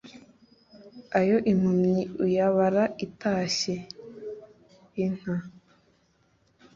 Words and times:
Ayo 1.19 1.37
impumyi 1.51 1.99
uyabara 2.23 2.83
itashye 3.05 3.75
(inka). 5.03 5.35